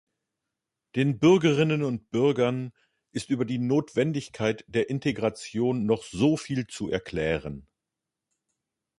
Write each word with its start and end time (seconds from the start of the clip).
Den 0.95 1.19
Bürgerinnen 1.19 1.83
und 1.83 2.09
Bürgern 2.09 2.73
ist 3.11 3.29
über 3.29 3.45
die 3.45 3.59
Notwendigkeit 3.59 4.65
der 4.67 4.89
Integration 4.89 5.85
noch 5.85 6.01
soviel 6.05 6.65
zu 6.65 6.89
erklären. 6.89 7.67